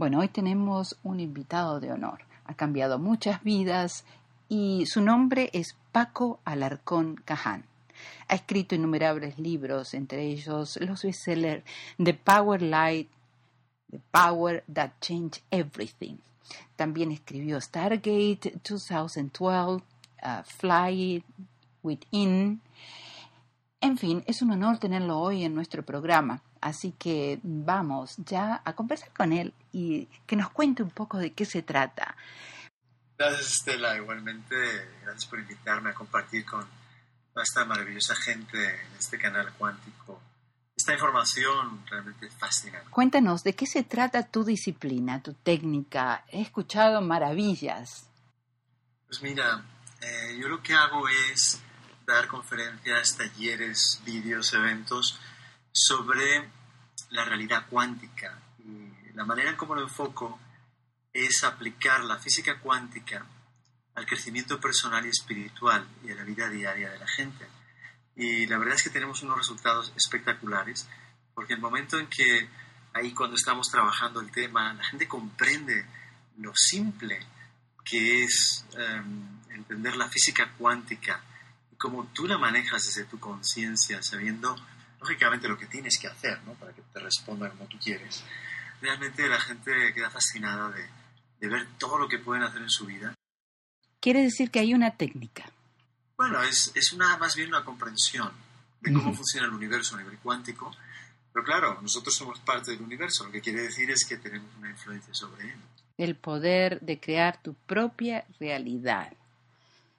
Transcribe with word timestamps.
Bueno, 0.00 0.20
hoy 0.20 0.28
tenemos 0.28 0.96
un 1.02 1.20
invitado 1.20 1.78
de 1.78 1.92
honor. 1.92 2.20
Ha 2.46 2.54
cambiado 2.54 2.98
muchas 2.98 3.44
vidas 3.44 4.06
y 4.48 4.86
su 4.86 5.02
nombre 5.02 5.50
es 5.52 5.76
Paco 5.92 6.40
Alarcón 6.46 7.16
Caján. 7.16 7.66
Ha 8.26 8.34
escrito 8.36 8.74
innumerables 8.74 9.38
libros, 9.38 9.92
entre 9.92 10.22
ellos 10.22 10.78
los 10.80 11.02
bestsellers 11.02 11.64
The 12.02 12.14
Power 12.14 12.62
Light, 12.62 13.10
The 13.90 14.00
Power 14.10 14.64
That 14.72 14.92
Changed 15.02 15.42
Everything. 15.50 16.16
También 16.76 17.12
escribió 17.12 17.60
Stargate 17.60 18.58
2012, 18.66 19.84
uh, 20.22 20.42
Fly 20.44 21.22
Within. 21.82 22.62
En 23.82 23.98
fin, 23.98 24.24
es 24.26 24.40
un 24.40 24.52
honor 24.52 24.78
tenerlo 24.78 25.18
hoy 25.18 25.44
en 25.44 25.54
nuestro 25.54 25.84
programa. 25.84 26.42
Así 26.60 26.92
que 26.92 27.40
vamos 27.42 28.16
ya 28.18 28.60
a 28.64 28.74
conversar 28.74 29.12
con 29.12 29.32
él 29.32 29.54
y 29.72 30.06
que 30.26 30.36
nos 30.36 30.50
cuente 30.50 30.82
un 30.82 30.90
poco 30.90 31.18
de 31.18 31.32
qué 31.32 31.44
se 31.44 31.62
trata. 31.62 32.16
Gracias 33.18 33.52
Estela, 33.52 33.96
igualmente 33.96 34.54
gracias 35.02 35.26
por 35.26 35.38
invitarme 35.38 35.90
a 35.90 35.94
compartir 35.94 36.44
con 36.44 36.66
esta 37.42 37.64
maravillosa 37.64 38.14
gente 38.14 38.58
en 38.58 38.98
este 38.98 39.18
canal 39.18 39.52
cuántico 39.54 40.20
esta 40.80 40.94
información 40.94 41.84
realmente 41.90 42.30
fascinante. 42.30 42.88
Cuéntanos, 42.90 43.44
¿de 43.44 43.54
qué 43.54 43.66
se 43.66 43.82
trata 43.82 44.26
tu 44.26 44.44
disciplina, 44.44 45.22
tu 45.22 45.34
técnica? 45.34 46.24
He 46.28 46.40
escuchado 46.40 47.02
maravillas. 47.02 48.08
Pues 49.06 49.22
mira, 49.22 49.62
eh, 50.00 50.38
yo 50.40 50.48
lo 50.48 50.62
que 50.62 50.72
hago 50.72 51.06
es 51.08 51.60
dar 52.06 52.26
conferencias, 52.28 53.16
talleres, 53.16 54.00
vídeos, 54.06 54.54
eventos 54.54 55.20
sobre 55.70 56.48
la 57.10 57.24
realidad 57.24 57.66
cuántica. 57.68 58.38
Y 58.58 59.12
la 59.14 59.24
manera 59.24 59.50
en 59.50 59.56
cómo 59.56 59.74
lo 59.74 59.82
enfoco 59.82 60.38
es 61.12 61.44
aplicar 61.44 62.04
la 62.04 62.18
física 62.18 62.58
cuántica 62.60 63.26
al 63.94 64.06
crecimiento 64.06 64.60
personal 64.60 65.04
y 65.04 65.10
espiritual 65.10 65.86
y 66.04 66.10
a 66.10 66.14
la 66.14 66.24
vida 66.24 66.48
diaria 66.48 66.90
de 66.90 66.98
la 66.98 67.08
gente. 67.08 67.46
Y 68.16 68.46
la 68.46 68.58
verdad 68.58 68.76
es 68.76 68.82
que 68.82 68.90
tenemos 68.90 69.22
unos 69.22 69.38
resultados 69.38 69.92
espectaculares, 69.96 70.88
porque 71.34 71.54
el 71.54 71.60
momento 71.60 71.98
en 71.98 72.06
que 72.06 72.48
ahí 72.92 73.12
cuando 73.12 73.36
estamos 73.36 73.68
trabajando 73.70 74.20
el 74.20 74.30
tema, 74.30 74.72
la 74.74 74.84
gente 74.84 75.08
comprende 75.08 75.86
lo 76.38 76.52
simple 76.54 77.18
que 77.84 78.24
es 78.24 78.64
em, 78.76 79.40
entender 79.50 79.96
la 79.96 80.08
física 80.08 80.52
cuántica 80.56 81.22
y 81.72 81.76
cómo 81.76 82.06
tú 82.12 82.26
la 82.26 82.38
manejas 82.38 82.84
desde 82.86 83.04
tu 83.04 83.18
conciencia, 83.18 84.02
sabiendo 84.02 84.56
lógicamente 85.00 85.48
lo 85.48 85.58
que 85.58 85.66
tienes 85.66 85.98
que 85.98 86.06
hacer, 86.06 86.42
¿no? 86.44 86.54
Para 86.54 86.72
que 86.72 86.82
te 86.82 87.00
responda 87.00 87.50
como 87.50 87.66
tú 87.66 87.78
quieres. 87.78 88.22
Realmente 88.80 89.28
la 89.28 89.40
gente 89.40 89.92
queda 89.94 90.10
fascinada 90.10 90.70
de, 90.70 90.86
de 91.40 91.48
ver 91.48 91.66
todo 91.78 91.98
lo 91.98 92.08
que 92.08 92.18
pueden 92.18 92.42
hacer 92.42 92.62
en 92.62 92.70
su 92.70 92.86
vida. 92.86 93.14
Quiere 94.00 94.22
decir 94.22 94.50
que 94.50 94.60
hay 94.60 94.72
una 94.72 94.96
técnica. 94.96 95.50
Bueno, 96.16 96.42
es, 96.42 96.72
es 96.74 96.92
una, 96.92 97.16
más 97.16 97.34
bien 97.34 97.48
una 97.48 97.64
comprensión 97.64 98.30
de 98.80 98.92
cómo 98.92 99.12
funciona 99.14 99.46
el 99.46 99.54
universo 99.54 99.96
a 99.96 99.98
nivel 99.98 100.18
cuántico. 100.18 100.70
Pero 101.32 101.44
claro, 101.44 101.80
nosotros 101.80 102.14
somos 102.14 102.40
parte 102.40 102.72
del 102.72 102.82
universo, 102.82 103.24
lo 103.24 103.32
que 103.32 103.40
quiere 103.40 103.62
decir 103.62 103.90
es 103.90 104.04
que 104.06 104.16
tenemos 104.16 104.50
una 104.58 104.70
influencia 104.70 105.14
sobre 105.14 105.44
él. 105.44 105.60
El 105.96 106.16
poder 106.16 106.80
de 106.80 106.98
crear 106.98 107.40
tu 107.42 107.54
propia 107.54 108.24
realidad. 108.38 109.12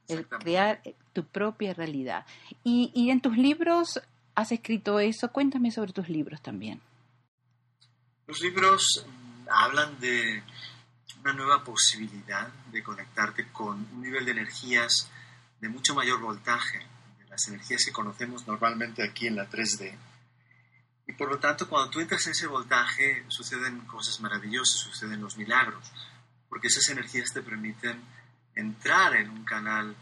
El 0.07 0.27
crear 0.27 0.81
tu 1.13 1.25
propia 1.25 1.73
realidad. 1.73 2.25
Y, 2.63 2.91
y 2.93 3.11
en 3.11 3.21
tus 3.21 3.37
libros 3.37 4.01
has 4.35 4.51
escrito 4.51 4.99
eso. 4.99 5.31
Cuéntame 5.31 5.71
sobre 5.71 5.93
tus 5.93 6.09
libros 6.09 6.41
también. 6.41 6.81
Los 8.27 8.41
libros 8.41 9.05
mm, 9.05 9.49
hablan 9.49 9.99
de 9.99 10.43
una 11.21 11.33
nueva 11.33 11.63
posibilidad 11.63 12.47
de 12.71 12.83
conectarte 12.83 13.51
con 13.51 13.87
un 13.93 14.01
nivel 14.01 14.25
de 14.25 14.31
energías 14.31 15.09
de 15.59 15.69
mucho 15.69 15.93
mayor 15.93 16.19
voltaje, 16.19 16.79
de 17.19 17.25
las 17.29 17.47
energías 17.47 17.85
que 17.85 17.91
conocemos 17.91 18.47
normalmente 18.47 19.03
aquí 19.03 19.27
en 19.27 19.35
la 19.35 19.49
3D. 19.49 19.95
Y 21.07 21.13
por 21.13 21.29
lo 21.29 21.39
tanto, 21.39 21.67
cuando 21.67 21.89
tú 21.89 21.99
entras 21.99 22.25
en 22.25 22.31
ese 22.31 22.47
voltaje, 22.47 23.25
suceden 23.27 23.81
cosas 23.81 24.19
maravillosas, 24.21 24.79
suceden 24.79 25.21
los 25.21 25.37
milagros, 25.37 25.91
porque 26.49 26.67
esas 26.67 26.89
energías 26.89 27.31
te 27.33 27.41
permiten 27.41 28.01
entrar 28.55 29.15
en 29.15 29.29
un 29.29 29.43
canal 29.43 29.95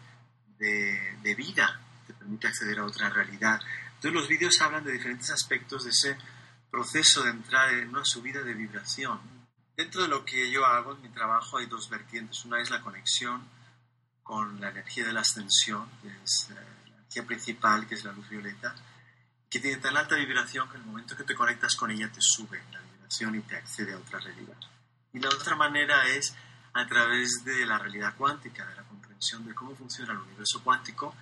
de, 0.57 1.17
de 1.21 1.35
vida, 1.35 1.79
te 2.07 2.13
permite 2.13 2.47
acceder 2.47 2.79
a 2.79 2.85
otra 2.85 3.09
realidad. 3.09 3.59
Entonces 3.99 4.21
los 4.21 4.29
vídeos 4.29 4.61
hablan 4.61 4.85
de 4.85 4.93
diferentes 4.93 5.29
aspectos 5.29 5.83
de 5.83 5.89
ese 5.89 6.17
proceso 6.71 7.21
de 7.23 7.31
entrar 7.31 7.73
en 7.73 7.89
una 7.89 8.05
subida 8.05 8.41
de 8.41 8.53
vibración. 8.53 9.19
Dentro 9.75 10.03
de 10.03 10.07
lo 10.07 10.23
que 10.23 10.49
yo 10.49 10.65
hago 10.65 10.95
en 10.95 11.01
mi 11.01 11.09
trabajo 11.09 11.57
hay 11.57 11.65
dos 11.65 11.89
vertientes. 11.89 12.45
Una 12.45 12.61
es 12.61 12.69
la 12.69 12.79
conexión 12.79 13.45
con 14.23 14.61
la 14.61 14.69
energía 14.69 15.05
de 15.05 15.11
la 15.11 15.19
ascensión, 15.19 15.89
que 16.01 16.07
es 16.23 16.47
eh, 16.49 16.53
la 16.53 16.95
energía 16.95 17.25
principal, 17.25 17.87
que 17.87 17.95
es 17.95 18.05
la 18.05 18.13
luz 18.13 18.29
violeta, 18.29 18.73
que 19.49 19.59
tiene 19.59 19.81
tan 19.81 19.97
alta 19.97 20.15
vibración 20.15 20.69
que 20.69 20.77
en 20.77 20.83
el 20.83 20.87
momento 20.87 21.17
que 21.17 21.25
te 21.25 21.35
conectas 21.35 21.75
con 21.75 21.91
ella 21.91 22.09
te 22.09 22.21
sube 22.21 22.63
la 22.71 22.79
vibración 22.79 23.35
y 23.35 23.41
te 23.41 23.57
accede 23.57 23.91
a 23.91 23.97
otra 23.97 24.19
realidad. 24.19 24.55
Y 25.11 25.19
la 25.19 25.27
otra 25.27 25.57
manera 25.57 26.07
es 26.07 26.33
a 26.71 26.87
través 26.87 27.43
de 27.43 27.65
la 27.65 27.77
realidad 27.77 28.15
cuántica, 28.15 28.65
de 28.65 28.75
la 28.75 28.83
comprensión 28.83 29.45
de 29.45 29.53
cómo 29.53 29.75
funciona 29.75 30.13
el 30.13 30.19
universo 30.19 30.63
cuántico 30.63 31.13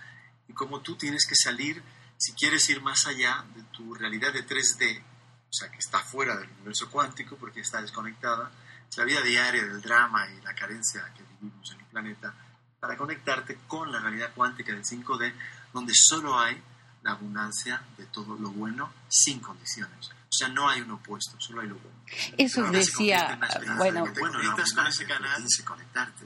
y 0.48 0.54
cómo 0.54 0.82
tú 0.82 0.96
tienes 0.96 1.26
que 1.28 1.34
salir 1.36 1.82
si 2.18 2.34
quieres 2.34 2.68
ir 2.70 2.82
más 2.82 3.06
allá 3.08 3.46
de 3.56 3.64
tu 3.64 3.94
realidad 3.94 4.34
de 4.34 4.46
3D, 4.46 5.02
o 5.50 5.54
sea, 5.54 5.70
que 5.70 5.78
está 5.78 6.00
fuera 6.00 6.36
del 6.36 6.50
universo 6.50 6.90
cuántico 6.90 7.38
porque 7.38 7.62
está 7.62 7.82
desconectada, 7.82 8.52
es 8.90 8.98
la 8.98 9.06
vida 9.06 9.22
diaria 9.22 9.64
del 9.64 9.82
drama 9.82 10.28
y 10.30 10.42
la 10.42 10.54
carencia 10.54 11.12
que 11.16 11.24
vivimos 11.24 11.72
en 11.72 11.80
el 11.80 11.86
planeta, 11.86 12.34
para 12.80 12.98
conectarte 12.98 13.60
con 13.68 13.92
la 13.92 14.00
realidad 14.00 14.34
cuántica 14.36 14.72
del 14.72 14.84
5D, 14.84 15.34
donde 15.74 15.94
solo 15.96 16.40
hay 16.40 16.62
la 17.04 17.12
abundancia 17.12 17.82
de 17.98 18.06
todo 18.08 18.36
lo 18.38 18.50
bueno 18.50 18.92
sin 19.08 19.40
condiciones. 19.40 20.10
O 20.10 20.32
sea, 20.32 20.50
no 20.50 20.70
hay 20.70 20.82
un 20.82 20.92
opuesto, 20.92 21.40
solo 21.40 21.62
hay 21.62 21.68
lo 21.68 21.76
bueno. 21.76 21.98
Eso 22.38 22.64
decía, 22.70 23.40
bueno, 23.78 24.06
bueno, 24.20 24.40
necesitas 24.40 24.74
con 24.74 24.88
ese 24.88 25.06
canal 25.06 25.44
conectarte. 25.66 26.26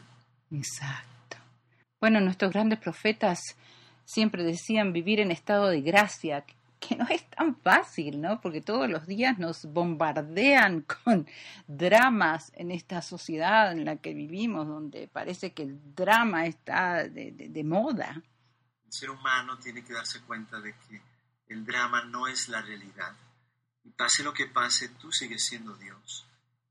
Exacto. 0.51 1.37
Bueno, 1.99 2.19
nuestros 2.19 2.51
grandes 2.51 2.79
profetas 2.79 3.55
siempre 4.11 4.43
decían 4.43 4.91
vivir 4.91 5.21
en 5.21 5.31
estado 5.31 5.69
de 5.69 5.81
gracia, 5.81 6.45
que 6.81 6.95
no 6.97 7.07
es 7.07 7.29
tan 7.29 7.55
fácil, 7.55 8.19
¿no? 8.19 8.41
Porque 8.41 8.59
todos 8.59 8.89
los 8.89 9.07
días 9.07 9.39
nos 9.39 9.65
bombardean 9.65 10.81
con 11.03 11.27
dramas 11.67 12.51
en 12.55 12.71
esta 12.71 13.01
sociedad 13.01 13.71
en 13.71 13.85
la 13.85 13.97
que 13.97 14.13
vivimos, 14.13 14.67
donde 14.67 15.07
parece 15.07 15.53
que 15.53 15.63
el 15.63 15.95
drama 15.95 16.45
está 16.45 17.07
de, 17.07 17.63
moda. 17.63 18.21
El 18.85 18.91
ser 18.91 19.11
humano 19.11 19.57
tiene 19.59 19.83
que 19.83 19.93
darse 19.93 20.21
cuenta 20.21 20.59
de 20.59 20.73
que 20.73 21.01
el 21.47 21.63
drama 21.63 22.03
no 22.03 22.27
es 22.27 22.49
la 22.49 22.61
realidad. 22.61 23.15
Y 23.83 23.91
pase 23.91 24.23
lo 24.23 24.33
que 24.33 24.47
pase, 24.47 24.89
tú 24.89 25.11
sigues 25.11 25.45
siendo 25.45 25.75
Dios. 25.75 26.25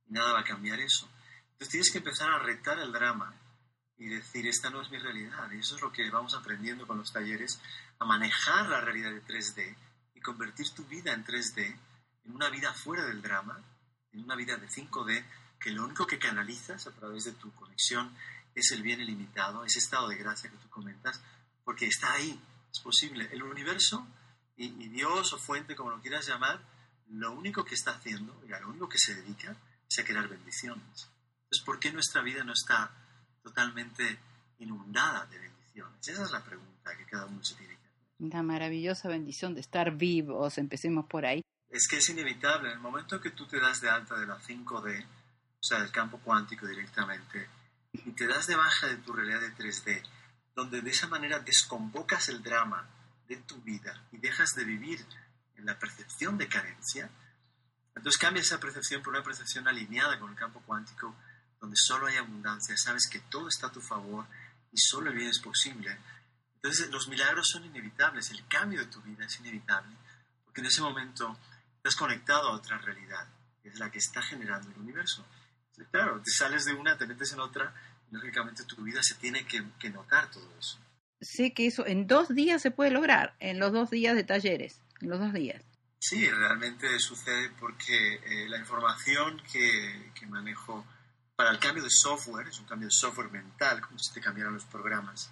Nada 0.09 0.33
va 0.33 0.41
a 0.41 0.45
cambiar 0.45 0.78
eso. 0.81 1.09
Entonces 1.53 1.71
tienes 1.71 1.91
que 1.91 1.99
empezar 1.99 2.31
a 2.31 2.39
retar 2.39 2.78
el 2.81 2.93
drama 2.93 3.34
y 4.00 4.09
decir, 4.09 4.47
esta 4.47 4.71
no 4.71 4.81
es 4.81 4.91
mi 4.91 4.99
realidad. 4.99 5.50
Y 5.53 5.59
eso 5.59 5.77
es 5.77 5.83
lo 5.83 5.93
que 5.93 6.11
vamos 6.11 6.34
aprendiendo 6.34 6.87
con 6.87 6.97
los 6.97 7.12
talleres, 7.12 7.61
a 7.99 8.06
manejar 8.06 8.66
la 8.71 8.81
realidad 8.81 9.12
de 9.12 9.22
3D 9.22 9.77
y 10.15 10.21
convertir 10.22 10.71
tu 10.71 10.84
vida 10.87 11.12
en 11.12 11.22
3D 11.22 11.78
en 12.25 12.34
una 12.34 12.49
vida 12.49 12.72
fuera 12.72 13.05
del 13.05 13.21
drama, 13.21 13.62
en 14.12 14.25
una 14.25 14.37
vida 14.37 14.56
de 14.56 14.69
5D, 14.69 15.25
que 15.60 15.71
lo 15.71 15.84
único 15.84 16.06
que 16.06 16.19
canalizas 16.19 16.87
a 16.87 16.93
través 16.93 17.25
de 17.25 17.33
tu 17.33 17.53
conexión 17.53 18.16
es 18.55 18.72
el 18.72 18.83
bien 18.83 19.03
ilimitado, 19.03 19.65
ese 19.65 19.78
estado 19.78 20.09
de 20.09 20.16
gracia 20.16 20.50
que 20.50 20.56
tú 20.56 20.71
comentas, 20.71 21.21
porque 21.62 21.87
está 21.87 22.12
ahí, 22.15 22.41
es 22.72 22.81
posible. 22.81 23.28
El 23.31 23.43
universo 23.43 24.06
y, 24.56 24.66
y 24.83 24.89
Dios 24.89 25.31
o 25.34 25.39
fuente, 25.39 25.77
como 25.77 25.91
lo 25.91 26.00
quieras 26.00 26.27
llamar, 26.27 26.65
lo 27.10 27.33
único 27.33 27.66
que 27.66 27.75
está 27.75 27.91
haciendo 27.91 28.43
y 28.49 28.53
a 28.55 28.60
lo 28.60 28.71
único 28.71 28.89
que 28.89 28.99
se 28.99 29.15
dedica 29.15 29.55
es 29.87 29.99
a 29.99 30.05
crear 30.05 30.27
bendiciones. 30.27 31.10
Entonces, 31.43 31.66
¿por 31.66 31.78
qué 31.78 31.92
nuestra 31.92 32.22
vida 32.22 32.45
no 32.45 32.54
está 32.54 32.99
totalmente 33.42 34.19
inundada 34.59 35.27
de 35.27 35.39
bendiciones? 35.39 36.09
Esa 36.09 36.25
es 36.25 36.31
la 36.31 36.45
pregunta 36.45 36.97
que 36.97 37.04
cada 37.07 37.27
uno 37.27 37.42
se 37.42 37.54
tiene 37.57 37.75
que 37.75 37.87
hacer. 37.87 38.31
La 38.33 38.42
maravillosa 38.42 39.09
bendición 39.09 39.54
de 39.54 39.60
estar 39.60 39.97
vivos, 39.97 40.59
empecemos 40.59 41.07
por 41.07 41.27
ahí. 41.27 41.42
Es 41.69 41.87
que 41.89 41.98
es 41.98 42.09
inevitable, 42.09 42.69
en 42.69 42.75
el 42.75 42.81
momento 42.81 43.21
que 43.21 43.31
tú 43.31 43.47
te 43.47 43.60
das 43.60 43.81
de 43.81 43.89
alta 43.89 44.19
de 44.19 44.27
la 44.27 44.39
5D, 44.41 45.04
o 45.04 45.63
sea, 45.63 45.81
del 45.81 45.92
campo 45.92 46.19
cuántico 46.19 46.66
directamente, 46.66 47.48
y 47.92 48.10
te 48.13 48.27
das 48.27 48.47
de 48.47 48.57
baja 48.57 48.87
de 48.89 48.97
tu 48.97 49.13
realidad 49.13 49.41
de 49.41 49.54
3D, 49.54 50.03
donde 50.54 50.83
de 50.83 50.91
esa 50.91 51.07
manera 51.07 51.39
desconvocas 51.39 52.28
el 52.28 52.43
drama 52.43 52.89
de 53.28 53.36
tu 53.36 53.60
vida 53.63 54.04
y 54.13 54.19
dejas 54.19 54.54
de 54.54 54.65
vivir 54.65 55.04
en 55.57 55.66
la 55.66 55.78
percepción 55.78 56.36
de 56.36 56.48
carencia, 56.48 57.10
entonces 57.95 58.21
cambia 58.21 58.43
esa 58.43 58.59
percepción 58.59 59.03
por 59.03 59.13
una 59.13 59.22
percepción 59.22 59.69
alineada 59.69 60.19
con 60.19 60.31
el 60.31 60.36
campo 60.36 60.63
cuántico 60.66 61.15
donde 61.60 61.77
solo 61.77 62.07
hay 62.07 62.16
abundancia, 62.16 62.77
sabes 62.77 63.09
que 63.09 63.21
todo 63.21 63.48
está 63.48 63.68
a 63.68 63.72
tu 63.72 63.80
favor 63.80 64.27
y 64.72 64.78
solo 64.78 65.10
el 65.10 65.16
bien 65.16 65.28
es 65.28 65.39
posible. 65.39 65.97
Entonces 66.57 66.91
los 66.91 67.09
milagros 67.09 67.48
son 67.48 67.65
inevitables, 67.65 68.30
el 68.30 68.47
cambio 68.47 68.80
de 68.80 68.86
tu 68.86 69.01
vida 69.03 69.24
es 69.24 69.39
inevitable, 69.41 69.95
porque 70.45 70.60
en 70.60 70.66
ese 70.66 70.83
momento 70.83 71.39
estás 71.77 71.97
conectado 71.97 72.48
a 72.48 72.53
otra 72.53 72.78
realidad, 72.78 73.27
que 73.62 73.71
es 73.71 73.78
la 73.78 73.91
que 73.91 73.98
está 73.98 74.22
generando 74.22 74.71
el 74.71 74.78
universo. 74.78 75.27
Claro, 75.91 76.21
te 76.21 76.30
sales 76.30 76.66
de 76.66 76.74
una, 76.74 76.98
te 76.98 77.07
metes 77.07 77.33
en 77.33 77.41
otra, 77.41 77.74
y 78.10 78.15
lógicamente 78.15 78.65
tu 78.65 78.83
vida 78.83 79.03
se 79.03 79.15
tiene 79.15 79.47
que, 79.47 79.65
que 79.78 79.91
notar 79.91 80.30
todo 80.30 80.47
eso. 80.59 80.78
Sé 81.21 81.53
que 81.53 81.66
eso 81.66 81.86
en 81.86 82.07
dos 82.07 82.34
días 82.34 82.62
se 82.62 82.71
puede 82.71 82.91
lograr, 82.91 83.34
en 83.41 83.59
los 83.59 83.72
dos 83.72 83.91
días 83.91 84.15
de 84.15 84.24
talleres, 84.24 84.80
en 85.01 85.10
los 85.10 85.18
dos 85.18 85.33
días. 85.33 85.62
Sí, 85.98 86.28
realmente 86.30 86.98
sucede 86.98 87.51
porque 87.60 88.15
eh, 88.15 88.48
la 88.48 88.59
información 88.59 89.41
que, 89.53 90.12
que, 90.15 90.27
manejo 90.27 90.84
para 91.41 91.53
el 91.53 91.59
cambio 91.59 91.83
de 91.83 91.89
software, 91.91 92.48
es 92.48 92.59
un 92.59 92.66
cambio 92.66 92.89
de 92.89 92.92
software 92.92 93.31
mental, 93.31 93.81
como 93.81 93.98
si 93.98 94.13
te 94.13 94.21
cambiaran 94.21 94.53
los 94.53 94.66
programas, 94.66 95.31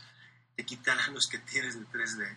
te 0.56 0.64
quitarán 0.64 1.12
los 1.12 1.26
que 1.26 1.36
tienes 1.40 1.78
de 1.78 1.84
3D, 1.86 2.34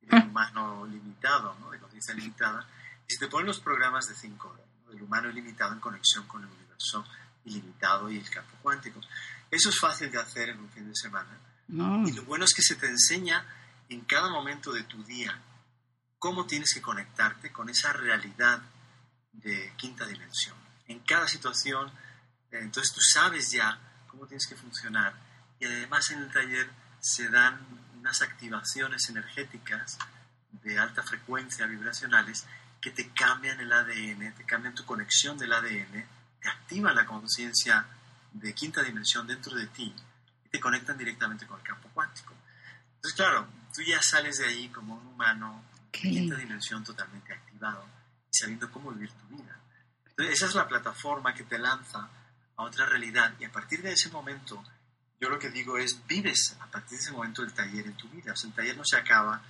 de 0.00 0.16
humano 0.16 0.86
limitado, 0.86 1.54
¿no? 1.60 1.70
de 1.70 1.78
conciencia 1.78 2.14
limitada, 2.14 2.66
y 3.06 3.12
si 3.12 3.18
te 3.18 3.28
ponen 3.28 3.48
los 3.48 3.60
programas 3.60 4.08
de 4.08 4.14
5D, 4.14 4.88
del 4.88 5.02
humano 5.02 5.28
ilimitado 5.28 5.74
en 5.74 5.80
conexión 5.80 6.26
con 6.26 6.42
el 6.42 6.48
universo 6.48 7.04
ilimitado 7.44 8.10
y 8.10 8.16
el 8.16 8.30
campo 8.30 8.56
cuántico. 8.62 8.98
Eso 9.50 9.68
es 9.68 9.78
fácil 9.78 10.10
de 10.10 10.18
hacer 10.18 10.48
en 10.48 10.60
un 10.60 10.70
fin 10.70 10.88
de 10.88 10.96
semana. 10.96 11.38
Y 11.68 12.12
lo 12.12 12.24
bueno 12.24 12.46
es 12.46 12.54
que 12.54 12.62
se 12.62 12.76
te 12.76 12.86
enseña 12.86 13.44
en 13.90 14.06
cada 14.06 14.30
momento 14.30 14.72
de 14.72 14.84
tu 14.84 15.04
día 15.04 15.38
cómo 16.18 16.46
tienes 16.46 16.72
que 16.72 16.80
conectarte 16.80 17.52
con 17.52 17.68
esa 17.68 17.92
realidad 17.92 18.62
de 19.32 19.74
quinta 19.76 20.06
dimensión. 20.06 20.56
En 20.88 21.00
cada 21.00 21.28
situación, 21.28 21.92
entonces 22.60 22.92
tú 22.92 23.00
sabes 23.00 23.50
ya 23.50 23.78
cómo 24.06 24.26
tienes 24.26 24.46
que 24.46 24.56
funcionar. 24.56 25.14
Y 25.58 25.64
además 25.64 26.10
en 26.10 26.22
el 26.22 26.32
taller 26.32 26.70
se 27.00 27.28
dan 27.28 27.58
unas 27.98 28.20
activaciones 28.22 29.08
energéticas 29.08 29.98
de 30.50 30.78
alta 30.78 31.02
frecuencia 31.02 31.66
vibracionales 31.66 32.46
que 32.80 32.90
te 32.90 33.10
cambian 33.12 33.60
el 33.60 33.72
ADN, 33.72 34.34
te 34.34 34.44
cambian 34.44 34.74
tu 34.74 34.84
conexión 34.84 35.38
del 35.38 35.52
ADN, 35.52 36.04
te 36.40 36.48
activan 36.48 36.94
la 36.94 37.06
conciencia 37.06 37.86
de 38.32 38.54
quinta 38.54 38.82
dimensión 38.82 39.26
dentro 39.26 39.54
de 39.54 39.66
ti 39.68 39.94
y 40.44 40.48
te 40.48 40.60
conectan 40.60 40.98
directamente 40.98 41.46
con 41.46 41.58
el 41.58 41.66
campo 41.66 41.88
cuántico. 41.94 42.34
Entonces, 42.96 43.16
claro, 43.16 43.48
tú 43.74 43.82
ya 43.82 44.00
sales 44.02 44.38
de 44.38 44.46
ahí 44.46 44.68
como 44.68 44.94
un 44.94 45.06
humano 45.06 45.64
quinta 45.90 46.36
dimensión 46.36 46.82
totalmente 46.82 47.32
activado 47.32 47.86
y 48.30 48.36
sabiendo 48.36 48.70
cómo 48.70 48.90
vivir 48.90 49.12
tu 49.12 49.36
vida. 49.36 49.56
Entonces, 50.06 50.34
esa 50.34 50.46
es 50.46 50.54
la 50.54 50.68
plataforma 50.68 51.34
que 51.34 51.44
te 51.44 51.58
lanza 51.58 52.08
a 52.56 52.64
otra 52.64 52.86
realidad 52.86 53.34
y 53.38 53.44
a 53.44 53.52
partir 53.52 53.82
de 53.82 53.92
ese 53.92 54.10
momento, 54.10 54.62
yo 55.20 55.28
lo 55.28 55.38
que 55.38 55.50
digo 55.50 55.78
es, 55.78 56.04
vives 56.06 56.56
a 56.60 56.66
partir 56.66 56.98
de 56.98 57.04
ese 57.04 57.12
momento 57.12 57.42
el 57.42 57.52
taller 57.52 57.86
en 57.86 57.96
tu 57.96 58.08
vida. 58.08 58.32
O 58.32 58.36
sea, 58.36 58.50
el 58.50 58.56
taller 58.56 58.76
no 58.76 58.84
se 58.84 58.96
acaba 58.96 59.42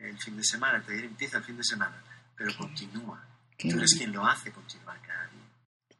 el 0.00 0.18
fin 0.18 0.36
de 0.36 0.44
semana, 0.44 0.78
el 0.78 0.84
taller 0.84 1.04
empieza 1.04 1.38
el 1.38 1.44
fin 1.44 1.56
de 1.56 1.64
semana, 1.64 2.02
pero 2.36 2.56
continúa. 2.56 3.24
Tú 3.58 3.68
eres 3.70 3.94
quien 3.94 4.12
lo 4.12 4.26
hace 4.26 4.52
continuar 4.52 5.00
cada 5.00 5.26
día. 5.28 5.40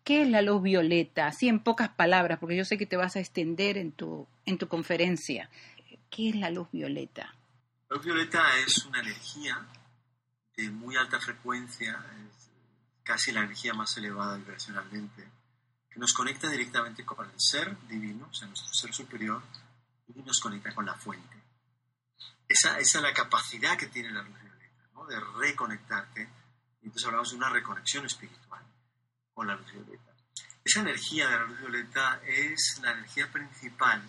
¿Qué 0.04 0.22
es 0.22 0.28
la 0.28 0.42
luz 0.42 0.62
violeta? 0.62 1.26
Así 1.26 1.48
en 1.48 1.60
pocas 1.60 1.88
palabras, 1.88 2.38
porque 2.38 2.56
yo 2.56 2.64
sé 2.64 2.78
que 2.78 2.86
te 2.86 2.96
vas 2.96 3.16
a 3.16 3.20
extender 3.20 3.78
en 3.78 3.92
tu, 3.92 4.28
en 4.44 4.58
tu 4.58 4.68
conferencia. 4.68 5.50
¿Qué 6.10 6.28
es 6.28 6.36
la 6.36 6.50
luz 6.50 6.68
violeta? 6.70 7.34
La 7.88 7.96
luz 7.96 8.04
violeta 8.04 8.42
es 8.58 8.84
una 8.84 9.00
energía 9.00 9.66
de 10.56 10.70
muy 10.70 10.96
alta 10.96 11.18
frecuencia, 11.18 12.04
es 12.28 12.50
casi 13.02 13.32
la 13.32 13.40
energía 13.40 13.74
más 13.74 13.96
elevada 13.96 14.36
vibracionalmente, 14.36 15.24
nos 15.96 16.12
conecta 16.12 16.48
directamente 16.48 17.04
con 17.04 17.28
el 17.28 17.40
ser 17.40 17.76
divino, 17.88 18.28
o 18.30 18.34
sea, 18.34 18.48
nuestro 18.48 18.72
ser 18.72 18.94
superior, 18.94 19.42
y 20.08 20.22
nos 20.22 20.40
conecta 20.40 20.74
con 20.74 20.86
la 20.86 20.94
fuente. 20.94 21.36
Esa, 22.48 22.78
esa 22.78 22.98
es 22.98 23.02
la 23.02 23.12
capacidad 23.12 23.76
que 23.76 23.86
tiene 23.86 24.10
la 24.10 24.22
luz 24.22 24.40
violeta, 24.40 24.88
¿no? 24.94 25.06
de 25.06 25.18
reconectarte. 25.38 26.28
Y 26.82 26.86
entonces 26.86 27.06
hablamos 27.06 27.30
de 27.30 27.36
una 27.36 27.50
reconexión 27.50 28.06
espiritual 28.06 28.62
con 29.34 29.46
la 29.46 29.56
luz 29.56 29.72
violeta. 29.72 30.12
Esa 30.64 30.80
energía 30.80 31.28
de 31.28 31.36
la 31.36 31.44
luz 31.44 31.58
violeta 31.60 32.20
es 32.24 32.78
la 32.82 32.92
energía 32.92 33.30
principal 33.30 34.02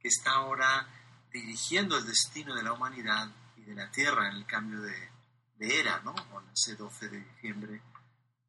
que 0.00 0.08
está 0.08 0.32
ahora 0.32 0.86
dirigiendo 1.32 1.96
el 1.96 2.06
destino 2.06 2.54
de 2.54 2.62
la 2.62 2.72
humanidad 2.72 3.30
y 3.56 3.62
de 3.62 3.74
la 3.74 3.90
Tierra 3.90 4.28
en 4.28 4.36
el 4.36 4.46
cambio 4.46 4.80
de, 4.80 5.10
de 5.56 5.80
era, 5.80 6.00
¿no? 6.00 6.14
Con 6.30 6.48
ese 6.50 6.74
12 6.74 7.08
de 7.08 7.20
diciembre, 7.20 7.82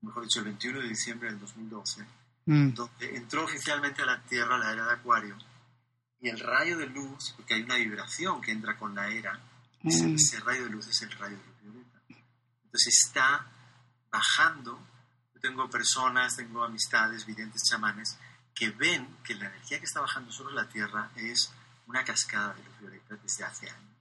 mejor 0.02 0.24
dicho, 0.24 0.40
el 0.40 0.46
21 0.46 0.80
de 0.80 0.88
diciembre 0.88 1.30
del 1.30 1.40
2012, 1.40 2.06
mm. 2.46 2.70
donde 2.74 3.16
entró 3.16 3.44
oficialmente 3.44 4.02
a 4.02 4.06
la 4.06 4.22
Tierra 4.24 4.58
la 4.58 4.72
era 4.72 4.86
de 4.86 4.94
Acuario 4.94 5.38
y 6.22 6.30
el 6.30 6.40
rayo 6.40 6.78
de 6.78 6.88
luz, 6.88 7.34
porque 7.36 7.56
hay 7.56 7.64
una 7.64 7.76
vibración 7.76 8.42
que 8.42 8.52
entra 8.52 8.78
con 8.78 8.94
la 8.94 9.10
era, 9.10 9.40
mm. 9.82 10.16
ese, 10.16 10.40
rayo 10.42 10.66
de 10.66 10.70
luz 10.70 10.88
es 10.88 11.02
el 11.02 11.12
rayo 11.14 11.36
de 11.36 11.44
luz 11.44 11.62
violeta. 11.62 12.00
Entonces 12.66 13.06
está 13.06 13.48
bajando. 14.12 14.80
Yo 15.34 15.42
tengo 15.42 15.68
personas, 15.70 16.38
tengo 16.38 16.64
amistades, 16.64 17.26
videntes, 17.26 17.64
chamanes, 17.68 18.18
que 18.54 18.70
ven 18.70 19.18
que 19.24 19.34
la 19.34 19.48
energía 19.48 19.80
que 19.80 19.86
está 19.86 20.02
bajando 20.02 20.32
sobre 20.32 20.54
la 20.54 20.70
Tierra 20.70 21.10
es 21.16 21.52
una 21.88 22.04
cascada 22.04 22.54
de 22.54 22.64
luz 22.64 22.80
violeta 22.80 23.16
desde 23.16 23.44
hace 23.44 23.70
años. 23.70 23.92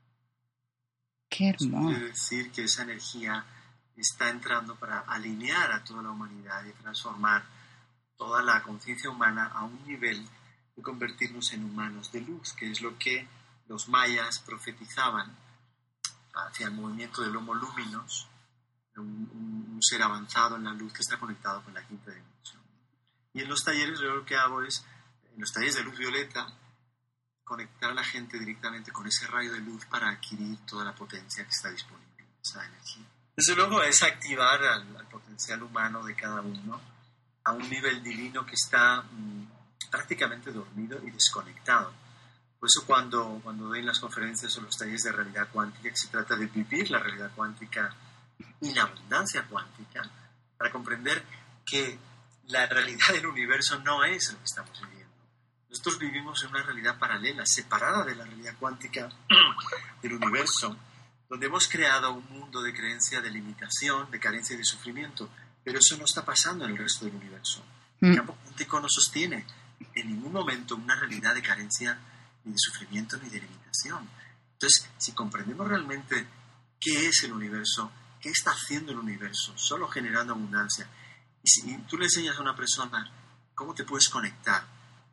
Qué 1.30 1.48
hermoso. 1.48 1.88
quiere 1.88 2.06
decir 2.08 2.50
que 2.50 2.64
esa 2.64 2.82
energía 2.82 3.44
está 3.96 4.28
entrando 4.28 4.76
para 4.76 5.00
alinear 5.00 5.72
a 5.72 5.82
toda 5.84 6.02
la 6.02 6.10
humanidad 6.10 6.64
y 6.66 6.72
transformar 6.72 7.44
toda 8.20 8.42
la 8.42 8.62
conciencia 8.62 9.08
humana 9.08 9.46
a 9.46 9.64
un 9.64 9.82
nivel 9.86 10.22
de 10.76 10.82
convertirnos 10.82 11.54
en 11.54 11.64
humanos 11.64 12.12
de 12.12 12.20
luz, 12.20 12.52
que 12.52 12.70
es 12.70 12.82
lo 12.82 12.98
que 12.98 13.26
los 13.66 13.88
mayas 13.88 14.40
profetizaban 14.40 15.34
hacia 16.34 16.66
el 16.66 16.74
movimiento 16.74 17.22
del 17.22 17.34
Homo 17.34 17.54
Luminos, 17.54 18.28
un, 18.96 19.70
un, 19.72 19.82
ser 19.82 20.02
avanzado 20.02 20.56
en 20.56 20.64
la 20.64 20.74
luz 20.74 20.92
que 20.92 21.00
está 21.00 21.18
conectado 21.18 21.64
con 21.64 21.72
la 21.72 21.86
quinta 21.86 22.10
dimensión. 22.10 22.62
Y 23.32 23.40
en 23.40 23.48
los 23.48 23.64
talleres 23.64 23.98
lo 24.00 24.26
que 24.26 24.36
hago 24.36 24.62
es, 24.62 24.84
en 25.32 25.40
los 25.40 25.50
talleres 25.50 25.76
de 25.76 25.84
luz 25.84 25.96
violeta, 25.96 26.46
conectar 27.42 27.90
a 27.90 27.94
la 27.94 28.04
gente 28.04 28.38
directamente 28.38 28.92
con 28.92 29.06
ese 29.06 29.26
rayo 29.28 29.52
de 29.52 29.60
luz 29.60 29.86
para 29.86 30.10
adquirir 30.10 30.58
toda 30.66 30.84
la 30.84 30.94
potencia 30.94 31.42
que 31.44 31.50
está 31.50 31.70
disponible, 31.70 32.26
esa 32.42 32.66
energía. 32.66 33.06
Desde 33.34 33.56
luego 33.56 33.82
es 33.82 34.02
activar 34.02 34.62
al, 34.62 35.08
potencial 35.08 35.62
humano 35.62 36.04
de 36.04 36.14
cada 36.14 36.42
uno 36.42 36.80
a 37.44 37.52
un 37.52 37.68
nivel 37.68 38.02
divino 38.02 38.44
que 38.44 38.54
está 38.54 39.02
mm, 39.02 39.90
prácticamente 39.90 40.52
dormido 40.52 40.98
y 41.04 41.10
desconectado. 41.10 41.92
Por 42.58 42.66
eso 42.66 42.84
cuando, 42.86 43.40
cuando 43.42 43.68
doy 43.68 43.82
las 43.82 43.98
conferencias 43.98 44.56
o 44.58 44.60
los 44.60 44.76
talleres 44.76 45.04
de 45.04 45.12
realidad 45.12 45.48
cuántica, 45.50 45.88
que 45.88 45.96
se 45.96 46.08
trata 46.08 46.36
de 46.36 46.46
vivir 46.46 46.90
la 46.90 46.98
realidad 46.98 47.32
cuántica 47.34 47.94
y 48.60 48.74
la 48.74 48.82
abundancia 48.82 49.46
cuántica, 49.48 50.02
para 50.58 50.70
comprender 50.70 51.24
que 51.64 51.98
la 52.48 52.66
realidad 52.66 53.14
del 53.14 53.26
universo 53.26 53.78
no 53.80 54.04
es 54.04 54.32
lo 54.32 54.38
que 54.38 54.44
estamos 54.44 54.80
viviendo 54.80 55.00
nosotros 55.70 56.00
vivimos 56.00 56.42
en 56.42 56.50
una 56.50 56.62
realidad 56.64 56.98
paralela, 56.98 57.46
separada 57.46 58.04
de 58.04 58.16
la 58.16 58.24
realidad 58.24 58.56
cuántica 58.58 59.08
del 60.02 60.14
universo, 60.14 60.76
donde 61.28 61.46
hemos 61.46 61.68
creado 61.68 62.12
un 62.12 62.28
mundo 62.28 62.60
de 62.60 62.74
creencia 62.74 63.20
de 63.20 63.30
limitación, 63.30 64.10
de 64.10 64.18
carencia 64.18 64.54
y 64.54 64.58
de 64.58 64.64
sufrimiento, 64.64 65.30
pero 65.64 65.78
eso 65.78 65.96
no 65.96 66.04
está 66.04 66.24
pasando 66.24 66.64
en 66.64 66.72
el 66.72 66.78
resto 66.78 67.04
del 67.04 67.14
universo. 67.14 67.64
El 68.00 68.12
mm. 68.12 68.16
campo 68.16 68.38
cuántico 68.42 68.80
no 68.80 68.88
sostiene 68.88 69.46
en 69.94 70.08
ningún 70.08 70.32
momento 70.32 70.76
una 70.76 70.96
realidad 70.96 71.34
de 71.34 71.42
carencia, 71.42 71.98
ni 72.44 72.52
de 72.52 72.58
sufrimiento, 72.58 73.16
ni 73.18 73.28
de 73.28 73.40
limitación. 73.40 74.08
Entonces, 74.52 74.90
si 74.98 75.12
comprendemos 75.12 75.66
realmente 75.66 76.26
qué 76.78 77.08
es 77.08 77.24
el 77.24 77.32
universo, 77.32 77.90
qué 78.20 78.30
está 78.30 78.50
haciendo 78.50 78.92
el 78.92 78.98
universo, 78.98 79.56
solo 79.56 79.88
generando 79.88 80.34
abundancia, 80.34 80.86
y 81.42 81.48
si 81.48 81.76
tú 81.88 81.96
le 81.96 82.04
enseñas 82.04 82.36
a 82.36 82.42
una 82.42 82.54
persona 82.54 83.10
cómo 83.54 83.74
te 83.74 83.84
puedes 83.84 84.08
conectar 84.08 84.64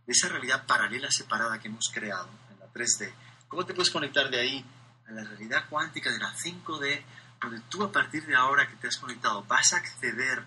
de 0.05 0.13
esa 0.13 0.29
realidad 0.29 0.65
paralela 0.65 1.11
separada 1.11 1.59
que 1.59 1.67
hemos 1.67 1.89
creado 1.93 2.29
en 2.49 2.59
la 2.59 2.71
3D. 2.71 3.11
¿Cómo 3.49 3.65
te 3.65 3.73
puedes 3.73 3.91
conectar 3.91 4.29
de 4.29 4.39
ahí 4.39 4.65
a 5.07 5.11
la 5.11 5.23
realidad 5.23 5.65
cuántica 5.69 6.11
de 6.11 6.17
la 6.17 6.33
5D, 6.33 7.03
donde 7.41 7.61
tú 7.69 7.83
a 7.83 7.91
partir 7.91 8.25
de 8.25 8.35
ahora 8.35 8.67
que 8.67 8.75
te 8.75 8.87
has 8.87 8.97
conectado 8.97 9.43
vas 9.43 9.73
a 9.73 9.77
acceder 9.77 10.43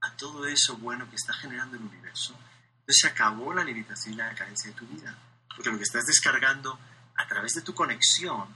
a 0.00 0.16
todo 0.16 0.46
eso 0.46 0.76
bueno 0.76 1.08
que 1.08 1.16
está 1.16 1.32
generando 1.32 1.76
el 1.76 1.82
universo? 1.82 2.36
Entonces 2.80 3.00
se 3.02 3.08
acabó 3.08 3.52
la 3.52 3.64
limitación 3.64 4.14
y 4.14 4.16
la 4.16 4.34
carencia 4.34 4.70
de 4.70 4.76
tu 4.76 4.86
vida, 4.86 5.16
porque 5.54 5.70
lo 5.70 5.76
que 5.76 5.84
estás 5.84 6.06
descargando 6.06 6.78
a 7.16 7.26
través 7.26 7.54
de 7.54 7.62
tu 7.62 7.74
conexión 7.74 8.46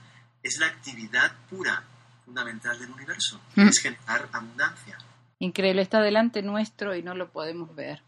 es 0.41 0.57
la 0.59 0.67
actividad 0.67 1.31
pura, 1.49 1.83
fundamental 2.25 2.79
del 2.79 2.91
universo, 2.91 3.39
mm. 3.55 3.67
es 3.67 3.79
generar 3.79 4.29
abundancia. 4.31 4.97
Increíble, 5.39 5.81
está 5.81 6.01
delante 6.01 6.41
nuestro 6.41 6.95
y 6.95 7.03
no 7.03 7.15
lo 7.15 7.31
podemos 7.31 7.75
ver. 7.75 8.01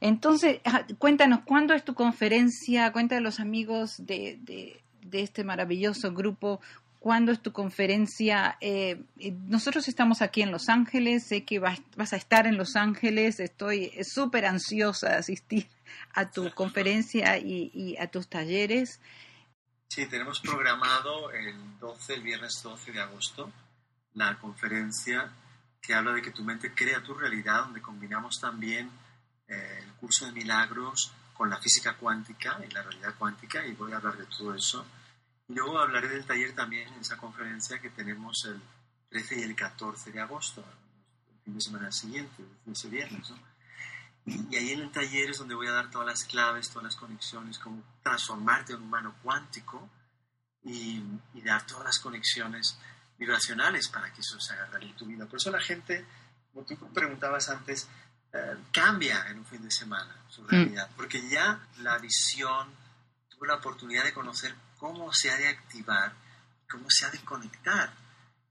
Entonces, 0.00 0.60
cuéntanos, 0.98 1.40
¿cuándo 1.44 1.72
es 1.72 1.84
tu 1.84 1.94
conferencia? 1.94 2.92
Cuéntanos 2.92 3.20
a 3.20 3.24
los 3.24 3.40
amigos 3.40 3.94
de, 4.04 4.38
de, 4.42 4.80
este 5.12 5.44
maravilloso 5.44 6.12
grupo, 6.12 6.60
¿cuándo 7.04 7.32
es 7.32 7.42
tu 7.42 7.52
conferencia? 7.52 8.56
Eh, 8.62 9.04
nosotros 9.46 9.88
estamos 9.88 10.22
aquí 10.22 10.40
en 10.40 10.50
Los 10.50 10.70
Ángeles, 10.70 11.26
sé 11.26 11.44
que 11.44 11.58
vas, 11.58 11.78
vas 11.98 12.14
a 12.14 12.16
estar 12.16 12.46
en 12.46 12.56
Los 12.56 12.76
Ángeles, 12.76 13.40
estoy 13.40 13.92
súper 14.02 14.46
ansiosa 14.46 15.10
de 15.10 15.16
asistir 15.16 15.68
a 16.14 16.30
tu 16.30 16.50
conferencia 16.54 17.36
y, 17.36 17.70
y, 17.74 17.98
a 17.98 18.06
tus 18.06 18.26
talleres. 18.26 19.02
Sí, 19.86 20.06
tenemos 20.06 20.40
programado 20.40 21.30
el 21.30 21.78
12, 21.78 22.14
el 22.14 22.22
viernes 22.22 22.62
12 22.62 22.92
de 22.92 23.00
agosto, 23.02 23.52
la 24.14 24.38
conferencia 24.38 25.30
que 25.82 25.92
habla 25.92 26.14
de 26.14 26.22
que 26.22 26.30
tu 26.30 26.42
mente 26.42 26.72
crea 26.72 27.02
tu 27.02 27.12
realidad, 27.12 27.64
donde 27.64 27.82
combinamos 27.82 28.40
también 28.40 28.90
eh, 29.46 29.80
el 29.82 29.92
curso 30.00 30.24
de 30.24 30.32
milagros 30.32 31.12
con 31.34 31.50
la 31.50 31.58
física 31.58 31.98
cuántica 31.98 32.58
y 32.66 32.72
la 32.72 32.80
realidad 32.80 33.14
cuántica 33.18 33.66
y 33.66 33.72
voy 33.72 33.92
a 33.92 33.96
hablar 33.96 34.16
de 34.16 34.24
todo 34.24 34.54
eso. 34.54 34.86
Y 35.48 35.54
luego 35.54 35.78
hablaré 35.78 36.08
del 36.08 36.24
taller 36.24 36.54
también 36.54 36.88
en 36.92 37.00
esa 37.00 37.16
conferencia 37.16 37.78
que 37.78 37.90
tenemos 37.90 38.44
el 38.46 38.60
13 39.10 39.40
y 39.40 39.42
el 39.42 39.54
14 39.54 40.12
de 40.12 40.20
agosto, 40.20 40.64
el 41.28 41.42
fin 41.44 41.54
de 41.54 41.60
semana 41.60 41.92
siguiente, 41.92 42.44
ese 42.70 42.88
viernes. 42.88 43.30
¿no? 43.30 43.38
Y, 44.26 44.56
ahí 44.56 44.72
en 44.72 44.80
el 44.80 44.90
taller 44.90 45.30
es 45.30 45.38
donde 45.38 45.54
voy 45.54 45.66
a 45.66 45.72
dar 45.72 45.90
todas 45.90 46.06
las 46.06 46.24
claves, 46.24 46.70
todas 46.70 46.84
las 46.84 46.96
conexiones, 46.96 47.58
cómo 47.58 47.82
transformarte 48.02 48.72
en 48.72 48.78
un 48.78 48.84
humano 48.84 49.14
cuántico 49.22 49.88
y, 50.62 51.02
y 51.34 51.42
dar 51.42 51.66
todas 51.66 51.84
las 51.84 51.98
conexiones 51.98 52.78
vibracionales 53.18 53.88
para 53.88 54.12
que 54.12 54.20
eso 54.20 54.40
se 54.40 54.54
haga 54.54 54.78
en 54.80 54.96
tu 54.96 55.06
vida. 55.06 55.26
Por 55.26 55.36
eso 55.36 55.50
la 55.50 55.60
gente, 55.60 56.04
como 56.52 56.64
tú 56.64 56.76
preguntabas 56.92 57.48
antes, 57.50 57.88
eh, 58.32 58.56
cambia 58.72 59.28
en 59.28 59.38
un 59.38 59.46
fin 59.46 59.62
de 59.62 59.70
semana 59.70 60.16
su 60.28 60.42
mm. 60.42 60.48
realidad, 60.48 60.90
porque 60.96 61.28
ya 61.28 61.60
la 61.78 61.98
visión 61.98 62.68
tuvo 63.28 63.46
la 63.46 63.56
oportunidad 63.56 64.02
de 64.02 64.12
conocer 64.12 64.54
cómo 64.78 65.12
se 65.12 65.30
ha 65.30 65.36
de 65.36 65.48
activar, 65.48 66.12
cómo 66.70 66.86
se 66.88 67.06
ha 67.06 67.10
de 67.10 67.20
conectar 67.20 67.92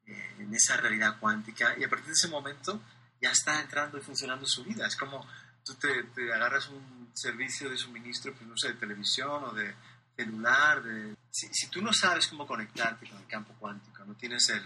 eh, 0.06 0.36
en 0.40 0.54
esa 0.54 0.78
realidad 0.78 1.20
cuántica 1.20 1.76
y 1.78 1.84
a 1.84 1.90
partir 1.90 2.08
de 2.08 2.14
ese 2.14 2.28
momento 2.28 2.82
ya 3.22 3.32
está 3.32 3.62
entrando 3.62 3.98
y 3.98 4.02
funcionando 4.02 4.46
su 4.46 4.64
vida. 4.64 4.88
Es 4.88 4.96
como 4.96 5.26
tú 5.64 5.76
te, 5.76 6.04
te 6.16 6.34
agarras 6.34 6.68
un 6.70 7.12
servicio 7.14 7.70
de 7.70 7.78
suministro, 7.78 8.34
pues 8.34 8.48
no 8.48 8.58
sé, 8.58 8.70
de 8.70 8.74
televisión 8.80 9.44
o 9.44 9.52
de 9.54 9.74
celular, 10.16 10.84
de... 10.84 11.16
Si, 11.32 11.48
si, 11.52 11.68
tú 11.68 11.82
no 11.82 11.92
sabes 11.94 12.28
cómo 12.28 12.46
conectarte 12.46 13.10
con 13.10 13.20
el 13.20 13.28
campo 13.28 13.56
cuántico, 13.58 14.06
no 14.06 14.14
tienes 14.14 14.50
el, 14.50 14.64